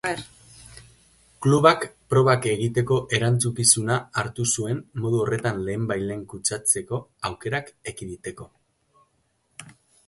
[1.45, 8.51] Klubak probak egiteko erantzukizuna hartu zuen modu horretan lehenbailehen kutsatzeko aukerak ekiditeko.